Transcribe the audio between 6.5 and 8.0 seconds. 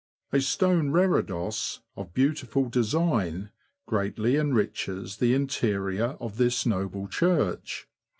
noble church.